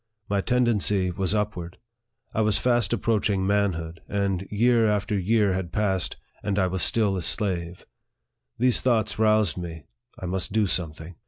My 0.27 0.41
tendency 0.41 1.11
was 1.11 1.35
upward. 1.35 1.77
I 2.33 2.41
was 2.41 2.57
fast 2.57 2.91
approaching 2.91 3.45
manhood, 3.45 4.01
and 4.09 4.47
year 4.49 4.87
after 4.87 5.15
year 5.15 5.53
had 5.53 5.71
passed, 5.71 6.15
and 6.41 6.57
I 6.57 6.65
was 6.65 6.81
still 6.81 7.15
a 7.17 7.21
slave. 7.21 7.85
These 8.57 8.81
thoughts 8.81 9.19
roused 9.19 9.59
me 9.59 9.85
I 10.17 10.25
must 10.25 10.51
do 10.51 10.65
something. 10.65 11.17